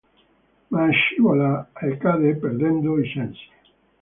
Ma 0.71 0.83
scivola 0.89 1.51
e 1.79 1.95
cade 2.01 2.33
perdendo 2.35 2.97
i 2.97 3.07
sensi. 3.13 3.47